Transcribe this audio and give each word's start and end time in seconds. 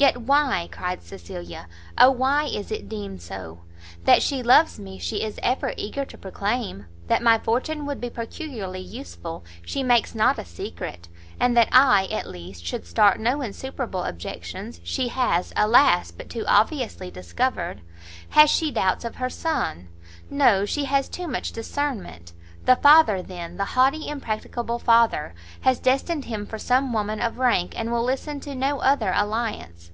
"Yet 0.00 0.18
why," 0.18 0.68
cried 0.70 1.02
Cecilia, 1.02 1.66
"oh 1.98 2.12
why 2.12 2.44
is 2.44 2.70
it 2.70 2.88
deemed 2.88 3.20
so! 3.20 3.62
that 4.04 4.22
she 4.22 4.44
loves 4.44 4.78
me, 4.78 4.96
she 4.96 5.24
is 5.24 5.40
ever 5.42 5.74
eager 5.76 6.04
to 6.04 6.16
proclaim, 6.16 6.86
that 7.08 7.20
my 7.20 7.36
fortune 7.36 7.84
would 7.84 8.00
be, 8.00 8.08
peculiarly 8.08 8.78
useful, 8.78 9.44
she 9.66 9.82
makes 9.82 10.14
not 10.14 10.38
a 10.38 10.44
secret, 10.44 11.08
and 11.40 11.56
that 11.56 11.68
I, 11.72 12.06
at 12.12 12.28
least, 12.28 12.64
should 12.64 12.86
start 12.86 13.18
no 13.18 13.40
insuperable 13.40 14.04
objections, 14.04 14.80
she 14.84 15.08
has, 15.08 15.52
alas! 15.56 16.12
but 16.12 16.30
too 16.30 16.44
obviously 16.46 17.10
discovered! 17.10 17.80
Has 18.30 18.50
she 18.50 18.70
doubts 18.70 19.04
of 19.04 19.16
her 19.16 19.28
son? 19.28 19.88
no, 20.30 20.64
she 20.64 20.84
has 20.84 21.08
too 21.08 21.26
much 21.26 21.50
discernment; 21.50 22.34
the 22.64 22.76
father, 22.76 23.22
then, 23.22 23.56
the 23.56 23.64
haughty, 23.64 24.06
impracticable 24.08 24.78
father, 24.78 25.34
has 25.62 25.78
destined 25.78 26.26
him 26.26 26.44
for 26.44 26.58
some 26.58 26.92
woman 26.92 27.18
of 27.18 27.38
rank, 27.38 27.72
and 27.78 27.90
will 27.90 28.04
listen 28.04 28.38
to 28.40 28.54
no 28.54 28.80
other 28.80 29.10
alliance." 29.16 29.90